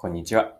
[0.00, 0.54] こんにちは。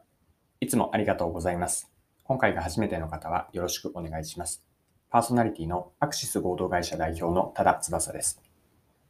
[0.61, 1.91] いつもありがとうございます。
[2.25, 4.63] 今回が初めての方はよろしくお願いします。
[5.09, 8.43] パーソナリティのアクシス合同会社代表の多田翼です。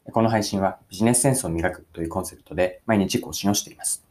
[0.04, 4.04] この配信はビジネスセンスを磨くというコンセプトで毎日更新をしています。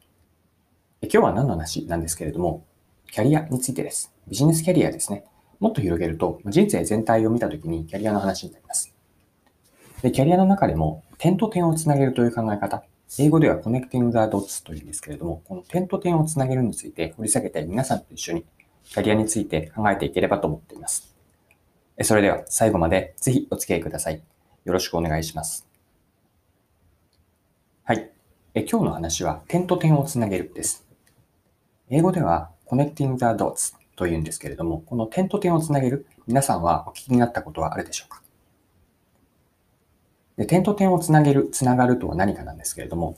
[1.04, 2.66] 今日は何の話なんですけれども、
[3.14, 4.14] キャリアについてです。
[4.28, 5.24] ビジネスキャリアですね。
[5.62, 8.94] もっと広げると、人生全体を見たときにキャリアの話になります。
[10.02, 12.84] で、キャリアの中でも点と点をつなげるという考え方、
[13.18, 18.46] 英語では Connecting the Dots というんですけれども、この点と点をつなげるについて掘り下げて皆さんと一緒に
[18.84, 21.16] キャリアについて考えていければと思っています。
[22.04, 24.22] それでは最後までぜひお付き合いください。
[24.64, 25.68] よろしくお願いします。
[27.84, 28.12] はい。
[28.54, 30.86] え今日の話は点と点をつなげるです。
[31.90, 38.22] 英語では Connecting the Dots というんですけれども、この点と点をつなげる皆さんはお聞きになったことはあるでしょうか？
[40.40, 43.18] で、点と点をつなげる、つながるとは何かなんですけれども、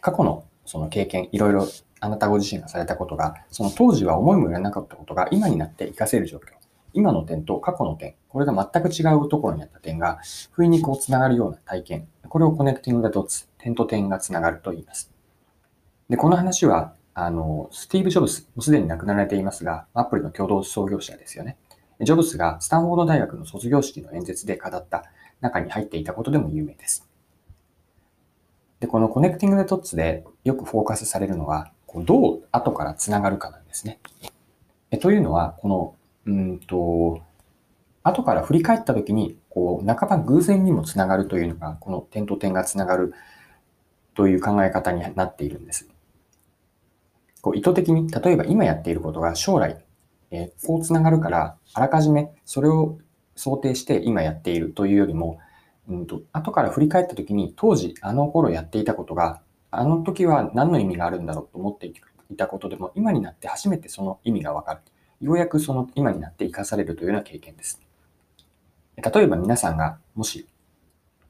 [0.00, 1.68] 過去のその経験、いろいろ
[2.00, 6.54] あなたご自身がされたことが、その当時は思いもよらなかったことが今になって活かせる状況。
[6.92, 10.18] 今の点と過去の点、これが全く違うところにあった点が、
[10.50, 12.08] 不意にこうつながるような体験。
[12.28, 15.12] これを Connecting the dots、点と点がつながると言います。
[16.08, 21.56] で、この話は、あの、スティーブ・ジョブス、もうすでに亡くなられていますが、アップルの共同創業者ですよね。
[22.02, 25.04] ジョブスがスタンフォード大学の卒業式の演説で語った
[25.40, 27.08] 中に入っていたことでも有名です。
[28.80, 31.72] で、この connecting the dots でよくフォーカスされるのは、
[32.04, 34.00] どう後からつながるかなんですね。
[34.90, 35.94] えというのは、この、
[36.26, 37.20] うんと、
[38.02, 43.14] 後から振り返った時に、こう、半ば偶然にもつながるというのが、この点と点がつながる
[44.14, 45.88] という考え方になっているんです。
[47.40, 49.84] こう意図的に、例えば今やっていることが将来、
[50.32, 52.98] えこうつながるから、あらかじめそれを
[53.36, 55.38] 想定して今やっているというよりも、
[55.88, 61.86] うんと、後から振り返った時に当時あの頃やっていたことが、あの時は何の意味があるんだろうと思って
[62.30, 64.80] いたことでも、今になって初めてその意味がわかる。
[65.20, 67.80] ようやくその今になって生かされるというような経験です。
[68.96, 70.48] 例えば皆さんがもし、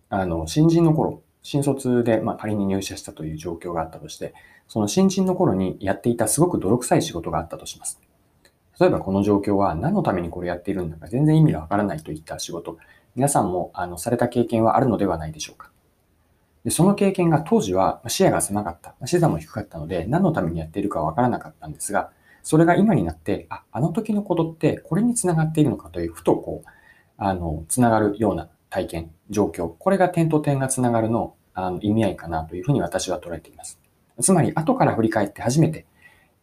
[0.08, 4.34] あの、新人の頃、新卒で、まあ、仮に入社したという状況があったとして、
[4.68, 8.00] その新人の頃にやっていたすごく泥臭い仕事があったとします。
[8.82, 12.78] 例えばこの状況は何のためにこれやっているんだか全然意味がわからないといった仕事、
[13.14, 15.70] 皆さんもあのされた経験はあるのではないでしょうか。
[16.64, 22.10] でその経験が当時は視野が狭かった、視座も低かったので何のためにやっているかわからなかったんですが、
[22.42, 26.68] それが今になって、あ、あの時のことってこれにつながっているのかという、ふとこう、
[27.16, 33.78] あの、つながるような体験、状況、これが点と点がつながるのあの意味合いかなというふうに私は捉えています。
[34.20, 35.86] つまり、後から振り返って初めて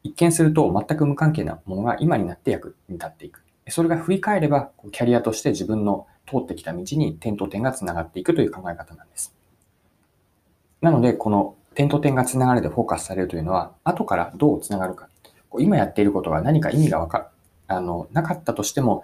[0.04, 3.44] 一見すると全く無関係なものが今になって役に立っていく。
[3.68, 9.36] それが振り返れば、キャリアとして自分の通ってきた道に点と点が繋がっていくという考え方なんです。
[10.82, 15.10] なので、この点と点が繋がるでフォーカスされるというのは、後からどう繋がるか。
[15.60, 17.32] 今やっていることが何か意味がわか
[17.68, 19.04] あのなかったとしても、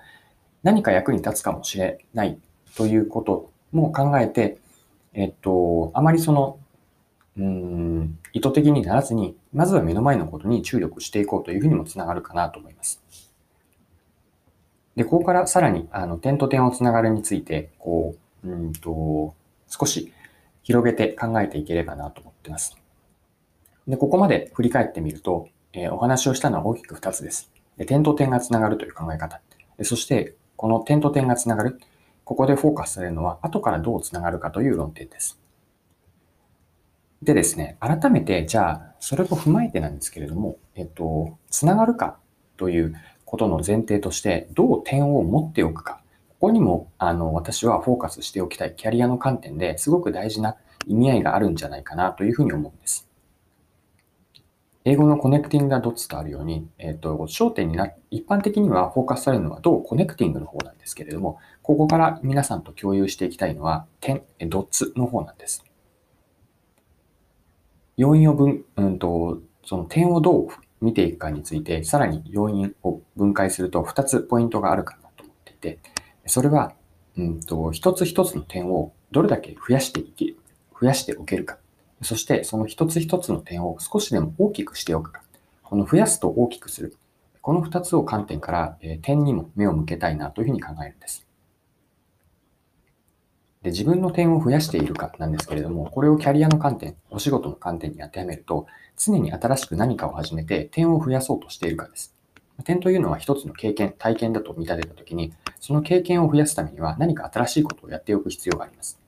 [0.63, 2.39] 何か役に立つかもしれない
[2.75, 4.57] ということも考えて、
[5.13, 6.59] えっと、あまりその
[7.37, 13.03] うん、意図的にならずに、まずは目の前のことに注力していこうというふうにもつながるかなと思います。
[14.95, 19.35] で、ここからさらに、あの、点と点をつながるについて、こう、うんと、
[19.67, 20.13] 少し
[20.63, 22.77] 広げて考えていければなと思っています。
[23.87, 27.51] で、ここまで振り返ってみると、えー、お話をしたのは大きく2つです。
[27.77, 29.41] で点と点がつながるという考え方。
[29.83, 31.81] そして、この点と点がつながる。
[32.23, 35.37] ここでフォーカスされるのは、後からどうつながるかという論点です。
[37.25, 42.17] でですね、改めて、じゃあ、それを踏まえてなんですけれども、えっと、つながるか
[42.57, 46.01] ということの前提として、どう点を持っておくか。
[46.29, 53.09] ここにも、あの、私はフォーカスしておきたいキャリアの観点ですごく大事な意味合いがあるんじゃないかなというふうに思うんです。
[54.87, 65.65] 英語の connecting the dots とあるように、えっ、と、焦点にな、一般的にはフォーカスされるのはどう connecting の方なんですけれども、ここから皆さんと共有していきたいのは、点、ドッツの方なんです。
[67.97, 70.47] 要因を分、うんと、その点をどう
[70.81, 75.79] 見ていくかについて、さらに要因を分解すると2つポイントがあるかなと思っていて、
[76.25, 76.73] それは、
[77.17, 80.37] うんと、一つ一つの点をどれだけ増やしていける、
[80.79, 81.57] 増やしておけるか。
[82.01, 85.21] そして、その一つ一つの点を少しでも大きくしておくか。
[85.63, 86.95] この増やすと大きくする。
[87.41, 91.24] この2つを観点から、え点にも目を向けたいなというふうに考えるんです。
[93.65, 102.13] で、自分の点を増やしているかなんですけれども、これをキャリアの観点、お仕事の観点に当てはめると、常に新しく何かを始めて点を増やそうとしているかです。
[102.63, 108.99] 点というのは一つの経験、体験だと見立てたときに、その経験を増やすためには何か新しいことをやっておく必要があります。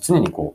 [0.00, 0.54] 常にこ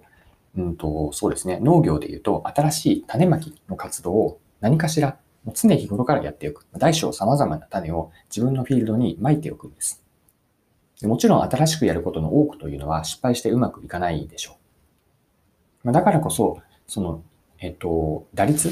[0.56, 5.18] う、うんと、そうですね、農業で言うと、新しい種まきの活動を何かしら
[5.54, 6.66] 常日頃からやっておく。
[6.78, 10.05] 大小様々な種を自分のフィールドに撒いておくんです。
[11.04, 14.58] もちろん新しくやることの多くというのは失敗してうまくいかないでしょ
[15.84, 15.92] う。
[15.92, 17.24] だからこそ、その、
[17.60, 18.70] えっと、打率、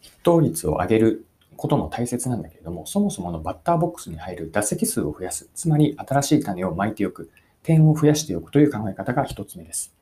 [0.00, 1.26] ヒット率を上げる
[1.56, 5.48] ことも大切なんだけれども、そもそものバッターボックスに入る打席数を増やす。
[5.54, 7.30] つまり新しい種を撒いておく。
[7.66, 9.92] 点を増やしておくという考え方が一つ目です。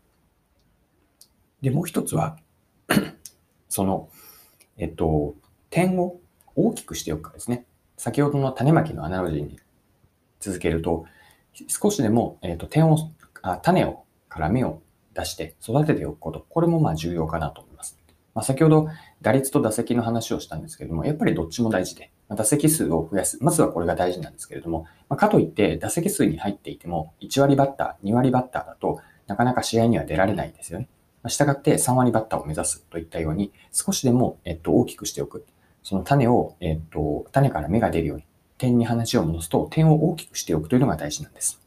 [1.62, 2.36] で、もう一つは
[3.70, 4.10] その、
[4.76, 5.34] えっと、
[5.70, 6.20] 点を
[6.54, 7.64] 大きくしておくかですね。
[7.96, 9.58] 先ほどの種まきのアナロジーに
[10.40, 11.06] 続けると、
[11.68, 12.98] 少しでも、えっと、点を
[13.42, 14.82] あ、種をから芽を
[15.14, 17.98] 出して育てておくこと、これもまあ重要かなと思います。
[18.34, 18.88] まあ、先ほど
[19.22, 23.38] 打率と打席の話をしたんですけれども、やっぱりどっちも大事で、打席数を増やす。
[23.42, 30.88] まずはこれが大事なんですけれども、まあ、かといって打席数に入っていても、1割バッター、2割バッターだとなかなか試合には出られないんですよね。
[31.28, 35.46] したがって3割バッターを目指すといったように、少しでも、えっと、大きくしておく。
[35.82, 38.24] その種を、えっと、種から芽が出るように、
[38.58, 41.60] 点に話を戻すと、点を大きくしておくというのが大事なんです。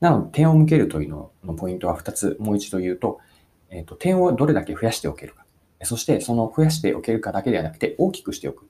[0.00, 3.20] なので、点を向けるというののポイントは2つ、もう一度言うと、
[3.70, 5.44] えっと、点をどれだけ増やしておけるか。
[5.82, 8.68] そして、その増やしておけるかだけではなくて、大きくしておく。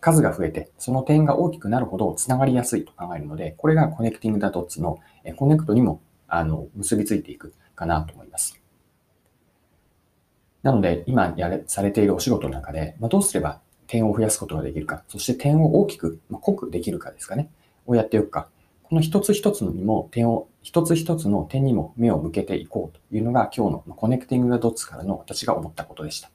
[0.00, 4.98] 数が増えて、その点が大きくなるほど繋がりやすいと考えるので、これが connecting the dots の
[5.36, 8.60] connect にもあの結びついていくかなと思います。
[10.62, 13.60] なので、今やれ、されているお仕事の中で、まあ、どうすれば
[13.92, 17.50] 点を増やすことができるか、そして点を大きく、まあ、濃くできるかですかね、
[17.84, 18.48] をやっておくか。
[18.84, 26.30] この一つ一つのにも点を、一つ一つの点にも目を向けていこうというのが今日のコネクティングがドッツからの私が思ったことでした。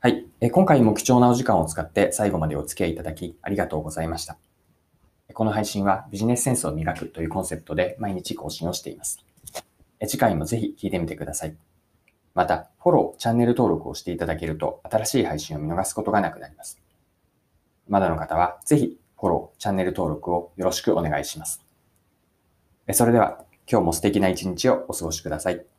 [0.00, 0.26] はい。
[0.52, 4.36] 今回も貴重なお時間を使って最後までお付き合いいただきありがとうございました。
[5.32, 9.24] この配信はビジネスセンスを磨くというコンセプトで毎日更新をしています。
[10.06, 11.56] 次回もぜひ聞いてみてください。
[12.34, 16.80] また、フォロー、チャンネル登録をしていただけると、新しい配信を見逃すことがなくなります。
[17.88, 21.64] まだの方は、ぜひ、フォロー、チャンネル登録をよろしくお願いします。
[22.92, 25.73] それでは、今日も素敵な一日をお過ごしください。